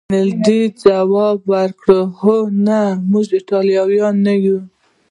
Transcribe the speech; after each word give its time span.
رینالډي 0.13 0.61
ځواب 0.83 1.37
ورکړ: 1.53 1.87
اوه، 2.19 2.41
نه، 2.65 2.81
موږ 3.11 3.27
ایټالویان 3.37 4.15
نه 4.25 4.33
یو. 4.45 4.57